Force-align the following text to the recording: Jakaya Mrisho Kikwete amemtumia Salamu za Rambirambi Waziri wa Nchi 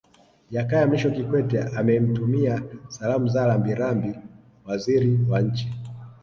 Jakaya 0.53 0.87
Mrisho 0.87 1.09
Kikwete 1.15 1.59
amemtumia 1.79 2.63
Salamu 2.87 3.27
za 3.27 3.47
Rambirambi 3.47 4.15
Waziri 4.65 5.19
wa 5.29 5.41
Nchi 5.41 5.69